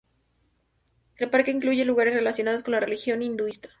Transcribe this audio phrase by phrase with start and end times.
[1.17, 3.69] El parque incluye lugares relacionados con la religión hinduista.